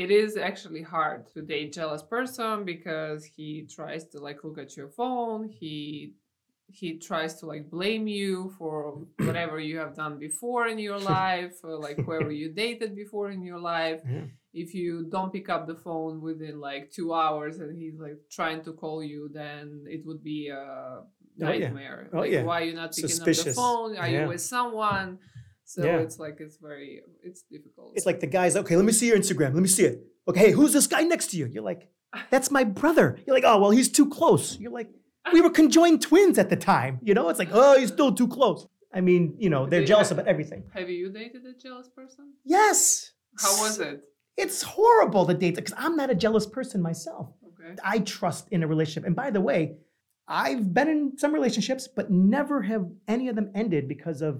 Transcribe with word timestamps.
it 0.00 0.10
is 0.10 0.38
actually 0.38 0.80
hard 0.80 1.26
to 1.32 1.42
date 1.42 1.74
jealous 1.74 2.02
person 2.02 2.64
because 2.64 3.22
he 3.22 3.66
tries 3.76 4.04
to 4.12 4.18
like 4.18 4.38
look 4.44 4.58
at 4.58 4.74
your 4.76 4.88
phone. 4.88 5.48
He 5.48 6.14
he 6.72 6.98
tries 6.98 7.32
to 7.40 7.46
like 7.46 7.68
blame 7.68 8.06
you 8.06 8.54
for 8.56 9.04
whatever 9.26 9.58
you 9.60 9.76
have 9.76 9.94
done 9.94 10.18
before 10.18 10.68
in 10.68 10.78
your 10.78 10.98
life 11.16 11.54
like 11.62 11.98
whoever 11.98 12.30
you 12.30 12.48
dated 12.48 12.96
before 12.96 13.30
in 13.30 13.42
your 13.42 13.58
life. 13.58 14.00
Yeah. 14.08 14.26
if 14.64 14.68
you 14.80 14.90
don't 15.14 15.32
pick 15.36 15.48
up 15.54 15.62
the 15.66 15.78
phone 15.86 16.14
within 16.28 16.56
like 16.68 16.84
two 16.96 17.08
hours 17.22 17.54
and 17.62 17.70
he's 17.80 17.98
like 18.06 18.18
trying 18.38 18.60
to 18.66 18.72
call 18.72 18.98
you 19.12 19.28
then 19.40 19.84
it 19.94 20.00
would 20.06 20.22
be 20.32 20.40
a 20.48 20.56
oh, 20.62 21.04
nightmare. 21.36 22.08
Oh, 22.12 22.20
like 22.22 22.30
yeah. 22.30 22.44
why 22.48 22.56
are 22.60 22.64
you 22.70 22.76
not 22.82 22.90
picking 22.96 23.20
up 23.20 23.26
the 23.26 23.52
phone? 23.62 23.90
Are 23.96 24.08
Yeah. 24.08 24.22
you 24.22 24.28
with 24.32 24.44
someone 24.56 25.18
so 25.74 25.84
Yeah. 25.84 25.98
it's 26.04 26.18
like 26.24 26.36
it's 26.40 26.56
very 26.68 27.00
it's 27.28 27.42
difficult 27.54 27.92
It's 27.96 28.06
like 28.10 28.20
the 28.24 28.26
guy's 28.38 28.54
okay. 28.62 28.74
Let 28.80 28.84
me 28.90 28.92
see 29.00 29.06
your 29.10 29.18
Instagram. 29.22 29.50
Let 29.58 29.62
me 29.68 29.72
see 29.78 29.84
it. 29.90 29.96
Okay, 30.28 30.40
hey, 30.46 30.50
who's 30.58 30.72
this 30.72 30.86
guy 30.94 31.02
next 31.14 31.26
to 31.30 31.36
you? 31.40 31.46
You're 31.52 31.62
like, 31.72 31.82
that's 32.32 32.50
my 32.58 32.64
brother. 32.82 33.06
You're 33.24 33.36
like, 33.38 33.44
oh 33.50 33.58
well, 33.62 33.70
he's 33.78 33.90
too 33.98 34.08
close. 34.18 34.44
You're 34.62 34.72
like, 34.80 34.90
we 35.34 35.40
were 35.40 35.50
conjoined 35.62 35.98
twins 36.08 36.36
at 36.42 36.48
the 36.50 36.56
time. 36.74 36.98
You 37.08 37.14
know, 37.14 37.28
it's 37.30 37.38
like, 37.38 37.50
oh, 37.52 37.78
he's 37.80 37.92
still 37.92 38.12
too 38.20 38.28
close. 38.38 38.66
I 38.92 39.00
mean, 39.00 39.22
you 39.44 39.50
know, 39.54 39.62
they're 39.70 39.84
jealous 39.92 40.08
have- 40.08 40.18
about 40.18 40.28
everything. 40.34 40.60
have 40.78 40.88
you 40.90 41.06
dated 41.20 41.42
a 41.46 41.54
jealous 41.66 41.88
person 42.00 42.24
Yes. 42.56 43.12
how 43.44 43.52
was 43.62 43.78
it 43.88 43.96
It's 44.42 44.60
horrible 44.76 45.24
to 45.30 45.34
date 45.42 45.54
because 45.56 45.76
I'm 45.84 45.94
not 46.00 46.08
a 46.10 46.18
jealous 46.24 46.46
person 46.58 46.78
myself. 46.90 47.26
okay 47.48 47.70
I 47.94 47.96
trust 48.16 48.42
in 48.54 48.60
a 48.64 48.66
relationship. 48.74 49.04
And 49.08 49.14
by 49.24 49.28
the 49.36 49.40
way, 49.50 49.60
I've 50.26 50.72
been 50.78 50.88
in 50.94 51.00
some 51.22 51.32
relationships, 51.38 51.84
but 51.98 52.06
never 52.10 52.56
have 52.72 52.84
any 53.14 53.26
of 53.30 53.34
them 53.38 53.48
ended 53.62 53.84
because 53.94 54.20
of 54.28 54.32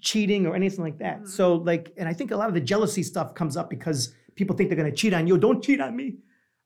cheating 0.00 0.46
or 0.46 0.54
anything 0.54 0.82
like 0.84 0.98
that. 0.98 1.22
Mhm. 1.22 1.28
So, 1.28 1.54
like, 1.56 1.92
and 1.96 2.08
I 2.08 2.12
think 2.12 2.30
a 2.30 2.36
lot 2.36 2.48
of 2.48 2.54
the 2.54 2.60
jealousy 2.60 3.02
stuff 3.02 3.34
comes 3.34 3.56
up 3.56 3.68
because 3.70 4.14
people 4.34 4.54
think 4.56 4.68
they're 4.68 4.76
going 4.78 4.90
to 4.90 4.96
cheat 4.96 5.14
on 5.14 5.26
you. 5.26 5.38
Don't 5.38 5.62
cheat 5.62 5.80
on 5.80 5.96
me. 5.96 6.16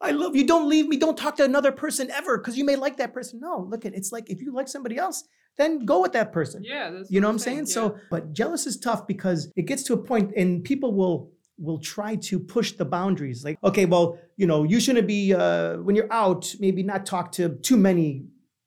I 0.01 0.11
love 0.11 0.35
you. 0.35 0.45
Don't 0.47 0.69
leave 0.69 0.89
me. 0.89 0.97
Don't 0.97 1.17
talk 1.17 1.37
to 1.37 1.45
another 1.45 1.71
person 1.71 2.11
ever 2.11 2.37
because 2.37 2.59
you 2.59 2.65
may 2.65 2.75
like 2.77 2.97
that 2.97 3.15
person. 3.15 3.39
No, 3.41 3.67
look 3.71 3.87
at 3.87 3.95
it's 3.95 4.11
like 4.11 4.29
if 4.29 4.43
you 4.43 4.53
like 4.53 4.67
somebody 4.67 4.97
else, 4.99 5.23
then 5.57 5.85
go 5.87 6.01
with 6.03 6.13
that 6.13 6.33
person. 6.33 6.63
yeah 6.65 6.91
that's 6.91 7.11
You 7.11 7.21
know 7.21 7.29
what 7.29 7.33
I'm 7.35 7.39
saying, 7.39 7.67
saying? 7.67 7.91
So, 7.93 7.97
but 8.11 8.33
jealous 8.33 8.67
is 8.67 8.77
tough 8.79 9.07
because 9.07 9.51
it 9.55 9.63
gets 9.67 9.85
to 9.85 9.93
a 9.95 9.97
point 9.99 10.33
and 10.37 10.65
people 10.65 10.93
will 10.95 11.31
will 11.59 11.79
try 11.79 12.17
to 12.17 12.41
push 12.41 12.73
the 12.73 12.85
boundaries. 12.85 13.45
Like, 13.45 13.59
okay, 13.63 13.85
well, 13.85 14.19
you 14.37 14.47
know, 14.49 14.65
you 14.65 14.81
shouldn't 14.81 15.07
be 15.07 15.33
uh 15.35 15.77
when 15.77 15.95
you're 15.95 16.13
out, 16.13 16.53
maybe 16.59 16.83
not 16.83 17.07
talk 17.07 17.31
to 17.33 17.51
too 17.69 17.77
many 17.77 18.25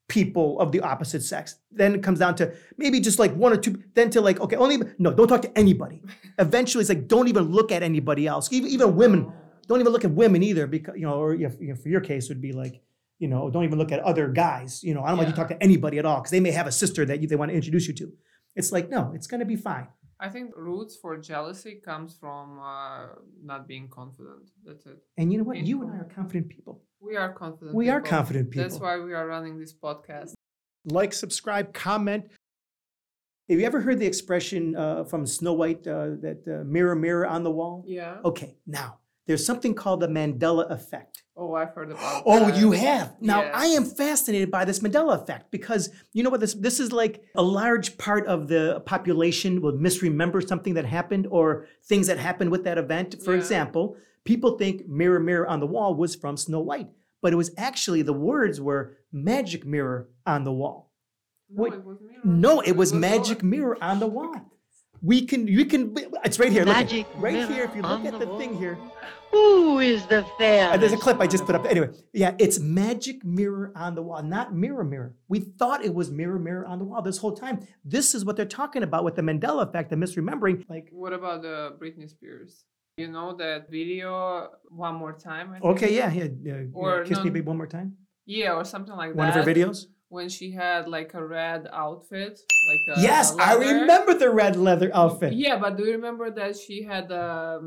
people 0.08 0.58
of 0.60 0.72
the 0.72 0.80
opposite 0.80 1.22
sex. 1.22 1.56
Then 1.70 1.94
it 1.94 2.02
comes 2.02 2.18
down 2.18 2.36
to 2.36 2.54
maybe 2.76 3.00
just 3.00 3.18
like 3.18 3.34
one 3.34 3.52
or 3.52 3.56
two, 3.56 3.82
then 3.94 4.10
to 4.10 4.20
like, 4.20 4.40
okay, 4.40 4.56
only 4.56 4.78
no, 4.98 5.12
don't 5.12 5.28
talk 5.28 5.42
to 5.42 5.58
anybody. 5.58 6.02
Eventually 6.38 6.82
it's 6.82 6.88
like 6.88 7.08
don't 7.08 7.28
even 7.28 7.50
look 7.50 7.72
at 7.72 7.82
anybody 7.82 8.26
else. 8.26 8.52
Even 8.52 8.70
even 8.70 8.96
women, 8.96 9.32
don't 9.66 9.80
even 9.80 9.92
look 9.92 10.04
at 10.04 10.12
women 10.12 10.42
either, 10.42 10.66
because 10.66 10.94
you 10.96 11.06
know, 11.06 11.14
or 11.14 11.34
if, 11.34 11.60
you 11.60 11.68
know, 11.68 11.74
for 11.76 11.88
your 11.88 12.00
case 12.00 12.28
would 12.28 12.40
be 12.40 12.52
like, 12.52 12.80
you 13.18 13.28
know, 13.28 13.50
don't 13.50 13.64
even 13.64 13.78
look 13.78 13.92
at 13.92 14.00
other 14.00 14.28
guys. 14.28 14.82
You 14.82 14.94
know, 14.94 15.02
I 15.02 15.08
don't 15.08 15.16
want 15.18 15.28
you 15.28 15.34
to 15.34 15.38
talk 15.38 15.48
to 15.48 15.62
anybody 15.62 15.98
at 15.98 16.04
all 16.04 16.18
because 16.18 16.30
they 16.30 16.40
may 16.40 16.50
have 16.52 16.66
a 16.66 16.72
sister 16.72 17.04
that 17.06 17.20
you, 17.20 17.28
they 17.28 17.36
want 17.36 17.50
to 17.50 17.54
introduce 17.54 17.88
you 17.88 17.94
to. 17.94 18.12
It's 18.54 18.72
like, 18.72 18.88
no, 18.88 19.12
it's 19.14 19.26
gonna 19.26 19.44
be 19.44 19.56
fine. 19.56 19.88
I 20.18 20.28
think 20.28 20.52
roots 20.56 20.96
for 20.96 21.16
jealousy 21.18 21.80
comes 21.84 22.16
from 22.18 22.58
uh, 22.58 23.08
not 23.42 23.68
being 23.68 23.88
confident. 23.88 24.50
That's 24.64 24.86
it. 24.86 24.98
And 25.18 25.30
you 25.30 25.38
know 25.38 25.44
what? 25.44 25.58
You 25.58 25.82
and 25.82 25.92
I 25.92 25.98
are 25.98 26.04
confident 26.04 26.48
people. 26.48 26.82
We 27.00 27.16
are 27.16 27.32
confident. 27.32 27.76
We 27.76 27.90
are 27.90 28.00
confident 28.00 28.50
people. 28.50 28.68
That's 28.68 28.80
why 28.80 28.98
we 28.98 29.12
are 29.12 29.26
running 29.26 29.58
this 29.58 29.74
podcast. 29.74 30.32
Like, 30.86 31.12
subscribe, 31.12 31.74
comment. 31.74 32.24
Have 33.48 33.60
you 33.60 33.66
ever 33.66 33.80
heard 33.80 33.98
the 33.98 34.06
expression 34.06 34.74
uh, 34.74 35.04
from 35.04 35.26
Snow 35.26 35.52
White 35.52 35.86
uh, 35.86 36.16
that 36.22 36.42
uh, 36.48 36.64
mirror, 36.64 36.96
mirror 36.96 37.26
on 37.26 37.44
the 37.44 37.50
wall? 37.50 37.84
Yeah. 37.86 38.16
Okay, 38.24 38.56
now 38.66 38.98
there's 39.26 39.44
something 39.44 39.74
called 39.74 40.00
the 40.00 40.08
Mandela 40.08 40.70
effect. 40.70 41.22
Oh, 41.38 41.54
I've 41.54 41.70
heard 41.74 41.90
about. 41.90 42.22
Oh, 42.24 42.46
that. 42.48 42.56
you 42.58 42.72
have. 42.72 43.14
Now 43.20 43.42
I 43.42 43.66
am 43.66 43.84
fascinated 43.84 44.50
by 44.50 44.64
this 44.64 44.78
Mandela 44.80 45.20
effect 45.20 45.50
because 45.50 45.90
you 46.14 46.22
know 46.22 46.30
what 46.30 46.40
this 46.40 46.54
this 46.54 46.80
is 46.80 46.92
like 46.92 47.22
a 47.34 47.42
large 47.42 47.98
part 47.98 48.26
of 48.26 48.48
the 48.48 48.80
population 48.86 49.60
will 49.60 49.72
misremember 49.76 50.40
something 50.40 50.74
that 50.74 50.86
happened 50.86 51.26
or 51.30 51.66
things 51.84 52.06
that 52.06 52.18
happened 52.18 52.50
with 52.50 52.64
that 52.64 52.78
event. 52.78 53.16
For 53.22 53.32
Yeah. 53.34 53.38
example, 53.40 53.96
people 54.24 54.56
think 54.56 54.88
mirror 54.88 55.20
mirror 55.20 55.46
on 55.46 55.60
the 55.60 55.66
wall 55.66 55.94
was 55.94 56.14
from 56.14 56.38
Snow 56.38 56.60
White, 56.60 56.88
but 57.20 57.32
it 57.34 57.36
was 57.36 57.50
actually 57.58 58.00
the 58.02 58.14
words 58.14 58.58
were 58.60 58.96
magic 59.12 59.66
mirror 59.66 60.08
on 60.24 60.44
the 60.44 60.52
wall. 60.52 60.90
No, 61.50 61.62
Wait, 61.64 61.72
it 61.74 61.84
was 61.84 61.98
mirror. 62.00 62.22
No, 62.24 62.60
it 62.60 62.76
was 62.76 62.92
all- 62.92 62.98
magic 62.98 63.42
mirror 63.42 63.76
on 63.82 64.00
the 64.00 64.06
wall. 64.06 64.34
We 65.06 65.24
can 65.24 65.46
you 65.46 65.64
can 65.66 65.94
it's 66.24 66.38
right 66.40 66.50
here. 66.50 66.64
Look 66.64 66.76
at- 66.76 66.80
Magic 66.86 67.06
right 67.16 67.34
mirror 67.34 67.46
here 67.54 67.64
if 67.64 67.76
you 67.76 67.82
look 67.82 67.90
on 67.92 68.06
at 68.08 68.12
the 68.18 68.26
the 68.26 68.38
thing 68.38 68.50
wall. 68.52 68.60
here. 68.60 68.78
Who 69.30 69.78
is 69.78 70.04
the 70.06 70.24
fair? 70.38 70.70
Uh, 70.72 70.76
there's 70.76 70.92
a 70.92 70.96
clip 70.96 71.20
I 71.20 71.26
just 71.26 71.44
put 71.46 71.54
up. 71.54 71.64
Anyway, 71.66 71.90
yeah, 72.12 72.34
it's 72.38 72.58
magic 72.58 73.24
mirror 73.24 73.72
on 73.76 73.94
the 73.94 74.02
wall, 74.02 74.22
not 74.22 74.54
mirror 74.54 74.82
mirror. 74.84 75.14
We 75.28 75.40
thought 75.40 75.84
it 75.84 75.94
was 75.94 76.10
mirror 76.10 76.38
mirror 76.38 76.64
on 76.66 76.78
the 76.80 76.84
wall 76.84 77.02
this 77.02 77.18
whole 77.18 77.32
time. 77.36 77.66
This 77.84 78.14
is 78.16 78.24
what 78.24 78.36
they're 78.36 78.46
talking 78.46 78.82
about 78.82 79.04
with 79.04 79.14
the 79.16 79.22
Mandela 79.22 79.62
effect, 79.68 79.90
the 79.90 79.96
misremembering. 79.96 80.64
Like, 80.68 80.88
What 80.92 81.12
about 81.12 81.42
the 81.42 81.76
Britney 81.80 82.08
Spears? 82.08 82.64
You 82.96 83.08
know 83.08 83.36
that 83.36 83.70
video 83.70 84.48
one 84.70 84.94
more 84.94 85.12
time. 85.12 85.50
I 85.50 85.52
think? 85.60 85.64
okay, 85.76 85.94
yeah, 85.94 86.10
yeah, 86.12 86.28
yeah, 86.42 86.62
Or 86.72 87.02
kiss 87.04 87.18
me 87.18 87.24
no- 87.24 87.30
baby 87.30 87.40
one 87.46 87.58
more 87.58 87.66
time. 87.66 87.96
Yeah, 88.24 88.54
or 88.54 88.64
something 88.64 88.96
like 88.96 89.14
One 89.14 89.28
that. 89.28 89.36
of 89.38 89.44
her 89.44 89.52
videos. 89.54 89.86
When 90.16 90.28
she 90.36 90.46
had 90.62 90.82
like 90.96 91.10
a 91.20 91.24
red 91.40 91.60
outfit, 91.84 92.34
like 92.70 92.84
a 92.96 93.00
yes, 93.08 93.24
I 93.48 93.52
remember 93.68 94.12
the 94.24 94.30
red 94.42 94.54
leather 94.66 94.90
outfit. 95.02 95.32
Yeah, 95.44 95.56
but 95.62 95.70
do 95.78 95.82
you 95.88 95.92
remember 96.00 96.26
that 96.40 96.52
she 96.64 96.76
had 96.92 97.06
um 97.26 97.64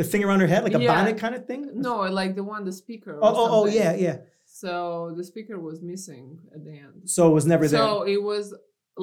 The 0.00 0.04
thing 0.10 0.22
around 0.26 0.40
her 0.44 0.50
head, 0.54 0.62
like 0.68 0.76
a 0.80 0.82
Yeah. 0.84 0.94
bonnet 0.94 1.16
kind 1.24 1.34
of 1.38 1.42
thing. 1.50 1.62
no, 1.88 1.94
like 2.20 2.32
the 2.40 2.46
one 2.54 2.62
the 2.70 2.76
speaker. 2.84 3.14
Oh, 3.26 3.34
oh, 3.42 3.48
oh, 3.56 3.66
yeah, 3.80 3.92
yeah. 4.06 4.16
So 4.62 4.72
the 5.18 5.24
speaker 5.32 5.56
was 5.68 5.76
missing 5.92 6.26
at 6.54 6.60
the 6.66 6.74
end. 6.86 6.96
So 7.14 7.20
it 7.30 7.34
was 7.38 7.46
never 7.52 7.64
there. 7.68 7.80
So 7.80 7.88
it 8.14 8.20
was 8.30 8.44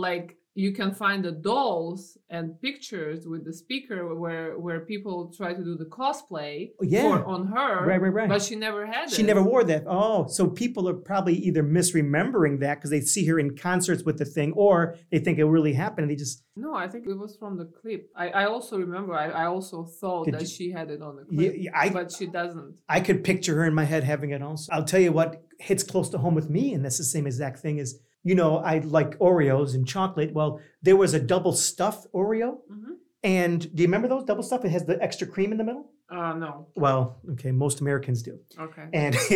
like 0.07 0.27
you 0.63 0.71
can 0.79 0.91
find 1.03 1.19
the 1.23 1.31
dolls 1.31 2.17
and 2.35 2.59
pictures 2.67 3.19
with 3.31 3.45
the 3.45 3.53
speaker 3.63 3.99
where 4.23 4.57
where 4.65 4.79
people 4.93 5.15
try 5.39 5.51
to 5.53 5.63
do 5.69 5.75
the 5.83 5.89
cosplay 5.99 6.71
Oh, 6.81 6.83
yeah. 6.83 7.03
for 7.03 7.25
on 7.33 7.41
her, 7.55 7.85
Right, 7.89 8.01
right, 8.01 8.13
right. 8.19 8.29
but 8.33 8.41
she 8.41 8.55
never 8.55 8.81
had 8.93 9.03
it. 9.07 9.13
She 9.13 9.21
it. 9.21 9.27
never 9.31 9.43
wore 9.51 9.63
that. 9.71 9.83
Oh, 9.87 10.25
so 10.37 10.41
people 10.63 10.83
are 10.89 10.95
probably 11.11 11.35
either 11.47 11.63
misremembering 11.63 12.59
that 12.61 12.75
because 12.75 12.89
they 12.89 13.01
see 13.01 13.25
her 13.27 13.37
in 13.43 13.55
concerts 13.55 14.03
with 14.03 14.17
the 14.17 14.25
thing, 14.25 14.51
or 14.53 14.95
they 15.11 15.19
think 15.19 15.37
it 15.37 15.45
really 15.45 15.73
happened 15.73 16.03
and 16.05 16.11
they 16.11 16.15
just 16.25 16.43
No, 16.55 16.73
I 16.73 16.87
think 16.87 17.05
it 17.07 17.17
was 17.25 17.35
from 17.37 17.53
the 17.57 17.65
clip. 17.65 18.09
I, 18.15 18.29
I 18.41 18.45
also 18.45 18.77
remember. 18.79 19.13
I, 19.13 19.27
I 19.29 19.45
also 19.45 19.83
thought 19.99 20.25
Did 20.25 20.33
that 20.35 20.41
you- 20.41 20.47
she 20.57 20.71
had 20.71 20.89
it 20.89 21.01
on 21.07 21.13
the 21.17 21.25
Yeah, 21.29 21.49
clip, 21.49 21.61
yeah, 21.65 21.71
I- 21.83 21.89
but 21.89 22.11
she 22.11 22.25
doesn't. 22.25 22.73
I 22.89 22.99
could 22.99 23.23
picture 23.23 23.55
her 23.59 23.65
in 23.65 23.73
my 23.81 23.85
head 23.93 24.03
having 24.03 24.31
it 24.31 24.41
also. 24.41 24.71
I'll 24.73 24.83
tell 24.93 24.99
you 25.07 25.11
what 25.11 25.43
hits 25.59 25.83
close 25.83 26.09
to 26.13 26.17
home 26.17 26.35
with 26.35 26.49
me, 26.49 26.73
and 26.73 26.83
that's 26.83 26.97
the 26.97 27.03
same 27.15 27.25
exact 27.27 27.59
thing 27.59 27.77
is, 27.77 27.99
you 28.29 28.35
know, 28.35 28.51
I 28.71 28.79
like 28.79 29.11
Oreos 29.19 29.73
and 29.75 29.87
chocolate. 29.95 30.31
Well, 30.37 30.51
there 30.85 30.97
was 31.03 31.13
a 31.13 31.19
double 31.33 31.53
stuffed 31.53 32.03
Oreo. 32.13 32.49
hmm 32.69 32.93
And 33.23 33.59
do 33.75 33.79
you 33.83 33.87
remember 33.89 34.07
those 34.13 34.25
double 34.31 34.43
stuff? 34.49 34.61
It 34.65 34.71
has 34.77 34.85
the 34.85 34.97
extra 35.07 35.27
cream 35.33 35.51
in 35.53 35.57
the 35.57 35.63
middle. 35.69 35.85
Uh, 36.17 36.33
no. 36.45 36.51
Well, 36.75 37.01
okay, 37.33 37.51
most 37.51 37.81
Americans 37.81 38.19
do. 38.29 38.33
Okay. 38.67 38.85
And 38.93 39.13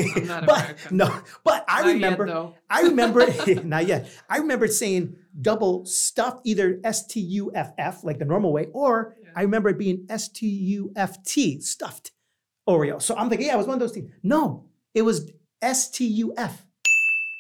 but 0.46 0.62
American. 0.64 0.98
no, 1.02 1.08
but 1.44 1.60
I 1.68 1.80
Not 1.82 1.88
yet, 1.88 1.94
remember 1.96 2.26
though. 2.34 2.48
I 2.70 2.80
remember 2.92 3.20
not 3.76 3.86
yet. 3.94 4.02
I 4.34 4.38
remember 4.44 4.68
saying 4.82 5.04
double 5.50 5.74
stuffed, 5.86 6.42
either 6.50 6.80
S 6.96 7.00
T 7.12 7.20
U 7.42 7.44
F 7.66 7.70
F, 7.78 8.04
like 8.08 8.20
the 8.20 8.26
normal 8.34 8.52
way, 8.58 8.66
or 8.82 8.94
Yeah. 9.24 9.30
I 9.40 9.42
remember 9.48 9.68
it 9.74 9.78
being 9.86 10.06
S 10.10 10.30
T 10.38 10.48
U 10.78 10.80
F 10.96 11.12
T, 11.32 11.60
stuffed 11.60 12.12
Oreo. 12.74 13.02
So 13.02 13.12
I'm 13.18 13.28
thinking, 13.30 13.48
yeah, 13.48 13.56
it 13.56 13.62
was 13.64 13.68
one 13.68 13.76
of 13.80 13.84
those 13.86 13.96
things. 13.98 14.10
No, 14.24 14.66
it 14.94 15.02
was 15.10 15.30
S 15.62 15.90
T 15.92 16.06
U 16.24 16.34
F 16.38 16.56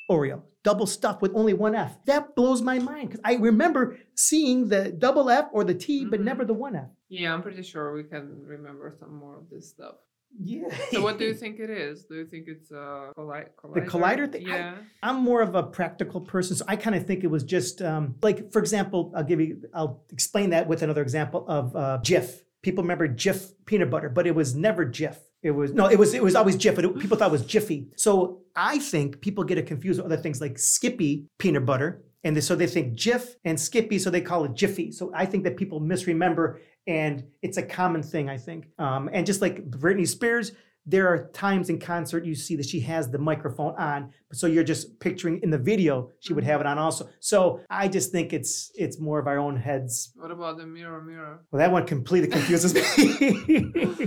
Oreo, 0.09 0.41
double 0.63 0.85
stuff 0.85 1.21
with 1.21 1.31
only 1.35 1.53
one 1.53 1.75
F. 1.75 1.97
That 2.05 2.35
blows 2.35 2.61
my 2.61 2.79
mind 2.79 3.09
because 3.09 3.21
I 3.23 3.35
remember 3.35 3.97
seeing 4.15 4.67
the 4.69 4.91
double 4.91 5.29
F 5.29 5.47
or 5.53 5.63
the 5.63 5.73
T, 5.73 6.05
but 6.05 6.19
Mhm. 6.19 6.23
never 6.25 6.45
the 6.45 6.53
one 6.53 6.75
F. 6.75 6.89
Yeah, 7.09 7.33
I'm 7.33 7.41
pretty 7.41 7.63
sure 7.63 7.93
we 7.93 8.03
can 8.03 8.43
remember 8.45 8.93
some 8.99 9.13
more 9.15 9.37
of 9.37 9.49
this 9.49 9.69
stuff. 9.69 9.95
Yeah. 10.39 10.69
So, 10.91 11.01
what 11.01 11.17
do 11.19 11.25
you 11.25 11.33
think 11.43 11.59
it 11.59 11.69
is? 11.69 12.05
Do 12.05 12.15
you 12.15 12.25
think 12.25 12.47
it's 12.47 12.71
a 12.71 13.11
colli- 13.15 13.47
collider? 13.61 13.73
The 13.73 13.81
collider 13.81 14.31
thing? 14.31 14.49
I- 14.49 14.55
Yeah. 14.57 14.75
I'm 15.03 15.17
more 15.17 15.41
of 15.41 15.55
a 15.55 15.63
practical 15.63 16.21
person, 16.21 16.55
so 16.55 16.63
I 16.69 16.75
kind 16.77 16.95
of 16.95 17.05
think 17.05 17.23
it 17.23 17.27
was 17.27 17.43
just 17.43 17.81
um, 17.81 18.15
like, 18.21 18.51
for 18.53 18.59
example, 18.59 19.11
I'll 19.15 19.25
give 19.25 19.41
you, 19.41 19.63
I'll 19.73 20.03
explain 20.11 20.51
that 20.51 20.67
with 20.69 20.83
another 20.83 21.01
example 21.01 21.43
of 21.49 21.75
uh, 21.75 21.99
Jif. 22.01 22.41
People 22.61 22.83
remember 22.83 23.09
Jif 23.09 23.51
peanut 23.65 23.89
butter, 23.89 24.07
but 24.07 24.25
it 24.27 24.35
was 24.35 24.55
never 24.55 24.85
Jif. 24.85 25.17
It 25.43 25.51
was 25.51 25.73
no, 25.73 25.87
it 25.87 25.97
was 25.97 26.13
it 26.13 26.23
was 26.23 26.35
always 26.35 26.55
Jif, 26.55 26.75
but 26.75 26.85
it- 26.85 26.99
people 26.99 27.17
thought 27.17 27.29
it 27.29 27.31
was 27.31 27.45
Jiffy. 27.45 27.87
So 27.95 28.41
I 28.55 28.79
think 28.79 29.21
people 29.21 29.43
get 29.43 29.57
it 29.57 29.65
confused 29.65 29.99
with 29.99 30.05
other 30.11 30.21
things 30.21 30.39
like 30.41 30.59
Skippy 30.59 31.25
peanut 31.39 31.65
butter, 31.65 32.03
and 32.23 32.35
they, 32.35 32.41
so 32.41 32.55
they 32.55 32.67
think 32.67 32.93
Jif 32.95 33.35
and 33.43 33.59
Skippy, 33.59 33.97
so 33.97 34.09
they 34.09 34.21
call 34.21 34.45
it 34.45 34.53
Jiffy. 34.53 34.91
So 34.91 35.11
I 35.15 35.25
think 35.25 35.43
that 35.45 35.57
people 35.57 35.79
misremember, 35.79 36.59
and 36.85 37.23
it's 37.41 37.57
a 37.57 37.63
common 37.63 38.03
thing. 38.03 38.29
I 38.29 38.37
think, 38.37 38.67
um, 38.77 39.09
and 39.11 39.25
just 39.25 39.41
like 39.41 39.67
Britney 39.69 40.07
Spears, 40.07 40.51
there 40.85 41.07
are 41.07 41.27
times 41.29 41.69
in 41.69 41.79
concert 41.79 42.25
you 42.25 42.33
see 42.35 42.55
that 42.55 42.65
she 42.65 42.79
has 42.79 43.09
the 43.11 43.17
microphone 43.19 43.75
on 43.77 44.11
so 44.33 44.47
you're 44.47 44.63
just 44.63 44.99
picturing 44.99 45.39
in 45.43 45.51
the 45.51 45.57
video 45.57 46.09
she 46.21 46.33
would 46.33 46.43
have 46.43 46.59
it 46.59 46.65
on 46.65 46.79
also 46.79 47.07
so 47.19 47.59
i 47.69 47.87
just 47.87 48.11
think 48.11 48.33
it's 48.33 48.71
it's 48.73 48.99
more 48.99 49.19
of 49.19 49.27
our 49.27 49.37
own 49.37 49.55
heads 49.55 50.11
What 50.15 50.31
about 50.31 50.57
the 50.57 50.65
mirror, 50.65 50.99
mirror? 51.03 51.45
well 51.51 51.59
that 51.59 51.71
one 51.71 51.85
completely 51.85 52.29
confuses 52.29 52.73
me 52.73 52.81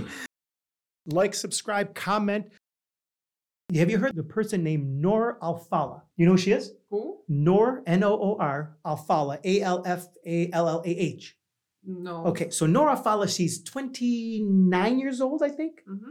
like, 1.07 1.33
subscribe, 1.33 1.93
comment. 1.95 2.47
Have 3.73 3.89
you 3.89 3.97
heard 3.97 4.15
the 4.15 4.23
person 4.23 4.63
named 4.63 4.87
Noor 5.01 5.39
Alfallah? 5.41 6.03
You 6.17 6.25
know 6.27 6.33
who 6.33 6.37
she 6.37 6.51
is? 6.51 6.71
Who? 6.91 7.17
Noor, 7.27 7.81
N 7.87 8.03
O 8.03 8.11
O 8.13 8.37
R, 8.39 8.77
Alfallah, 8.85 9.39
A 9.43 9.61
L 9.61 9.81
F 9.85 10.07
A 10.25 10.51
L 10.51 10.69
L 10.69 10.83
A 10.85 10.89
H. 10.89 11.35
No. 11.83 12.25
Okay, 12.27 12.49
so 12.51 12.67
Noor 12.67 12.89
Alfallah, 12.89 13.27
she's 13.27 13.63
29 13.63 14.99
years 14.99 15.19
old, 15.19 15.41
I 15.41 15.49
think. 15.49 15.81
hmm 15.87 16.09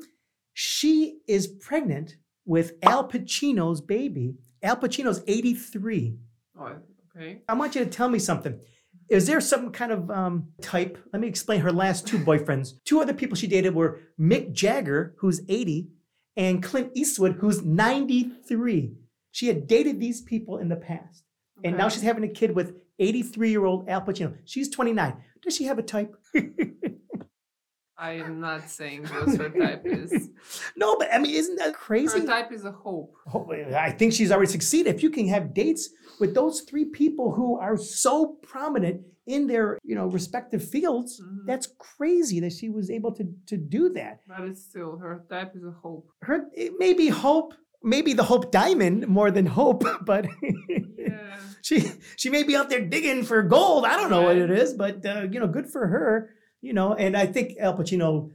She 0.52 1.18
is 1.28 1.46
pregnant 1.46 2.16
with 2.44 2.72
Al 2.82 3.08
Pacino's 3.08 3.80
baby. 3.80 4.34
Al 4.62 4.76
Pacino's 4.76 5.22
83. 5.26 6.16
Oh, 6.58 6.72
okay. 7.16 7.42
I 7.48 7.54
want 7.54 7.74
you 7.76 7.84
to 7.84 7.90
tell 7.90 8.08
me 8.08 8.18
something. 8.18 8.58
Is 9.08 9.26
there 9.26 9.40
some 9.40 9.70
kind 9.70 9.92
of 9.92 10.10
um, 10.10 10.48
type? 10.62 10.98
Let 11.12 11.20
me 11.20 11.28
explain 11.28 11.60
her 11.60 11.72
last 11.72 12.06
two 12.06 12.18
boyfriends. 12.18 12.74
Two 12.84 13.00
other 13.00 13.12
people 13.12 13.36
she 13.36 13.46
dated 13.46 13.74
were 13.74 14.00
Mick 14.18 14.52
Jagger, 14.52 15.14
who's 15.18 15.42
80, 15.48 15.88
and 16.36 16.62
Clint 16.62 16.90
Eastwood, 16.94 17.34
who's 17.34 17.62
93. 17.62 18.92
She 19.30 19.46
had 19.48 19.66
dated 19.66 20.00
these 20.00 20.22
people 20.22 20.58
in 20.58 20.68
the 20.68 20.76
past. 20.76 21.24
And 21.62 21.76
now 21.76 21.88
she's 21.88 22.02
having 22.02 22.24
a 22.24 22.28
kid 22.28 22.54
with 22.54 22.74
83 22.98 23.50
year 23.50 23.64
old 23.64 23.88
Al 23.88 24.02
Pacino. 24.02 24.36
She's 24.44 24.68
29. 24.68 25.14
Does 25.42 25.56
she 25.56 25.64
have 25.64 25.78
a 25.78 25.82
type? 25.82 26.16
I 27.96 28.12
am 28.12 28.40
not 28.40 28.68
saying 28.68 29.04
what 29.06 29.36
her 29.36 29.48
type 29.50 29.82
is. 29.84 30.30
no, 30.76 30.96
but 30.96 31.08
I 31.12 31.18
mean, 31.18 31.34
isn't 31.34 31.56
that 31.56 31.74
crazy? 31.74 32.20
Her 32.20 32.26
type 32.26 32.52
is 32.52 32.64
a 32.64 32.72
hope. 32.72 33.14
I 33.74 33.90
think 33.92 34.12
she's 34.12 34.32
already 34.32 34.50
succeeded. 34.50 34.94
If 34.94 35.02
you 35.02 35.10
can 35.10 35.28
have 35.28 35.54
dates 35.54 35.90
with 36.20 36.34
those 36.34 36.62
three 36.62 36.86
people 36.86 37.32
who 37.32 37.58
are 37.58 37.76
so 37.76 38.36
prominent 38.42 39.02
in 39.26 39.46
their, 39.46 39.78
you 39.84 39.94
know, 39.94 40.06
respective 40.06 40.62
fields, 40.68 41.20
Mhm. 41.20 41.46
that's 41.46 41.68
crazy 41.78 42.40
that 42.40 42.52
she 42.52 42.68
was 42.68 42.90
able 42.90 43.12
to 43.12 43.24
to 43.46 43.56
do 43.56 43.88
that. 43.90 44.20
But 44.28 44.42
it's 44.42 44.62
still 44.62 44.96
her 44.98 45.24
type 45.30 45.54
is 45.56 45.64
a 45.64 45.70
hope. 45.70 46.08
Her 46.22 46.48
it 46.52 46.72
may 46.78 46.92
be 46.92 47.08
hope, 47.08 47.54
maybe 47.82 48.12
the 48.12 48.24
Hope 48.24 48.50
Diamond 48.50 49.06
more 49.08 49.30
than 49.30 49.46
hope, 49.46 49.82
but 50.04 50.26
Yeah. 50.98 51.38
she 51.62 51.90
she 52.16 52.28
may 52.28 52.42
be 52.42 52.54
out 52.56 52.68
there 52.70 52.84
digging 52.84 53.22
for 53.24 53.42
gold. 53.42 53.84
I 53.86 53.96
don't 53.96 54.10
know 54.10 54.22
what 54.22 54.36
it 54.36 54.50
is, 54.50 54.74
but 54.74 55.06
uh, 55.06 55.22
you 55.30 55.38
know, 55.40 55.46
good 55.48 55.70
for 55.70 55.86
her. 55.86 56.30
You 56.64 56.72
know, 56.78 56.88
and 56.94 57.12
I 57.16 57.26
think 57.34 57.46
Al 57.64 57.74
Pacino 57.78 58.30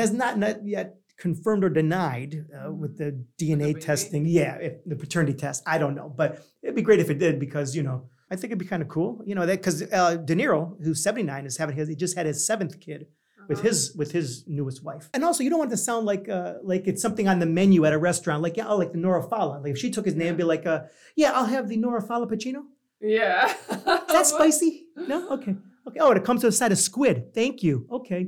has 0.00 0.12
not, 0.12 0.38
not 0.38 0.56
yet 0.76 0.88
confirmed 1.16 1.62
or 1.64 1.70
denied 1.70 2.32
uh, 2.56 2.70
with 2.72 2.98
the 2.98 3.10
DNA 3.40 3.58
baby? 3.72 3.80
testing. 3.80 4.22
Yeah, 4.26 4.54
if 4.66 4.72
the 4.84 4.96
paternity 4.96 5.34
test. 5.44 5.62
I 5.66 5.76
don't 5.78 5.94
know, 5.94 6.08
but 6.22 6.28
it'd 6.62 6.74
be 6.76 6.82
great 6.88 7.00
if 7.00 7.08
it 7.14 7.18
did 7.18 7.34
because 7.46 7.74
you 7.76 7.82
know 7.82 7.98
I 8.30 8.36
think 8.36 8.48
it'd 8.50 8.58
be 8.66 8.70
kind 8.74 8.82
of 8.82 8.88
cool. 8.88 9.10
You 9.28 9.34
know 9.36 9.46
that 9.46 9.58
because 9.60 9.78
uh, 9.92 10.16
De 10.28 10.34
Niro, 10.40 10.60
who's 10.82 11.02
seventy 11.02 11.22
nine, 11.32 11.44
is 11.46 11.56
having 11.56 11.76
his 11.76 11.88
he 11.88 11.96
just 12.06 12.16
had 12.18 12.26
his 12.26 12.46
seventh 12.50 12.74
kid 12.80 13.00
with 13.48 13.58
Uh-huh. 13.58 13.68
his 13.68 13.78
with 14.00 14.10
his 14.18 14.26
newest 14.58 14.80
wife. 14.88 15.04
And 15.14 15.22
also, 15.24 15.40
you 15.44 15.50
don't 15.50 15.58
want 15.62 15.70
it 15.72 15.76
to 15.78 15.82
sound 15.90 16.02
like 16.12 16.24
uh, 16.38 16.54
like 16.72 16.84
it's 16.90 17.02
something 17.06 17.26
on 17.32 17.38
the 17.44 17.50
menu 17.58 17.84
at 17.88 17.92
a 17.92 17.98
restaurant, 18.10 18.42
like 18.46 18.56
yeah, 18.58 18.68
oh, 18.70 18.76
like 18.82 18.92
the 18.96 19.02
Nora 19.06 19.22
Fala. 19.30 19.56
Like 19.62 19.72
if 19.74 19.78
she 19.82 19.90
took 19.90 20.04
his 20.10 20.16
name, 20.22 20.32
be 20.36 20.44
like, 20.54 20.64
uh, 20.74 20.80
yeah, 21.20 21.30
I'll 21.36 21.50
have 21.56 21.68
the 21.68 21.76
Nora 21.84 22.02
Fala 22.08 22.26
Pacino. 22.26 22.60
Yeah. 23.00 23.52
Is 23.70 23.84
that 24.16 24.26
spicy? 24.36 24.70
No? 25.12 25.18
Okay. 25.36 25.54
Okay. 25.86 25.98
Oh, 26.00 26.08
and 26.08 26.16
it 26.18 26.24
comes 26.24 26.40
to 26.40 26.46
a 26.46 26.52
side 26.52 26.72
of 26.72 26.78
squid. 26.78 27.34
Thank 27.34 27.62
you. 27.62 27.86
Okay. 27.90 28.26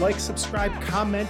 Like, 0.00 0.20
subscribe, 0.20 0.72
comment. 0.82 1.28